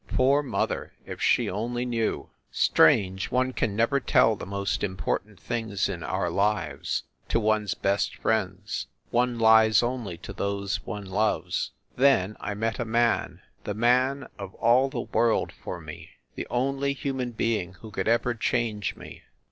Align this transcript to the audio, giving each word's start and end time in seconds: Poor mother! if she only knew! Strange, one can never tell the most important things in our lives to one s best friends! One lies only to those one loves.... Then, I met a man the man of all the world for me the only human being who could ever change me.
Poor 0.07 0.41
mother! 0.41 0.93
if 1.05 1.21
she 1.21 1.47
only 1.47 1.85
knew! 1.85 2.27
Strange, 2.51 3.29
one 3.29 3.53
can 3.53 3.75
never 3.75 3.99
tell 3.99 4.35
the 4.35 4.47
most 4.47 4.83
important 4.83 5.39
things 5.39 5.87
in 5.87 6.01
our 6.01 6.27
lives 6.27 7.03
to 7.29 7.39
one 7.39 7.65
s 7.65 7.75
best 7.75 8.15
friends! 8.15 8.87
One 9.11 9.37
lies 9.37 9.83
only 9.83 10.17
to 10.17 10.33
those 10.33 10.83
one 10.87 11.05
loves.... 11.05 11.69
Then, 11.95 12.35
I 12.39 12.55
met 12.55 12.79
a 12.79 12.83
man 12.83 13.41
the 13.63 13.75
man 13.75 14.25
of 14.39 14.55
all 14.55 14.89
the 14.89 15.01
world 15.01 15.51
for 15.51 15.79
me 15.79 16.09
the 16.33 16.47
only 16.49 16.93
human 16.93 17.29
being 17.29 17.73
who 17.73 17.91
could 17.91 18.07
ever 18.07 18.33
change 18.33 18.95
me. 18.95 19.21